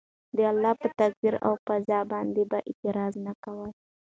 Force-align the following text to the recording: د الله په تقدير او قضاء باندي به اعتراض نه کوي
د 0.35 0.37
الله 0.51 0.73
په 0.81 0.87
تقدير 0.99 1.35
او 1.45 1.53
قضاء 1.67 2.03
باندي 2.11 2.43
به 2.51 2.59
اعتراض 2.69 3.13
نه 3.25 3.33
کوي 3.43 3.69